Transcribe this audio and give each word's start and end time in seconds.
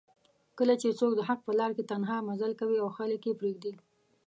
کله 0.57 0.73
چې 0.81 0.97
څوک 0.99 1.11
دحق 1.15 1.39
په 1.45 1.51
لار 1.59 1.71
کې 1.77 1.83
تنها 1.91 2.17
مزل 2.29 2.51
کوي 2.59 2.77
او 2.83 2.89
خلک 2.97 3.21
یې 3.27 3.33
پریږدي 3.39 3.73